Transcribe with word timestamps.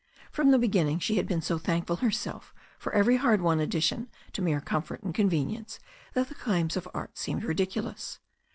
From 0.31 0.49
the 0.49 0.57
beginning 0.57 0.97
she 0.97 1.17
had 1.17 1.27
been 1.27 1.43
so 1.43 1.59
thankful 1.59 1.97
herself 1.97 2.55
for 2.79 2.91
every 2.91 3.17
hard 3.17 3.39
won 3.39 3.59
addition 3.59 4.09
to 4.33 4.41
mere 4.41 4.59
comfort 4.59 5.03
and 5.03 5.13
convenience 5.13 5.79
that 6.15 6.27
the 6.27 6.33
claims 6.33 6.75
of 6.75 6.89
art 6.95 7.19
seemed 7.19 7.43
ridiculous. 7.43 8.19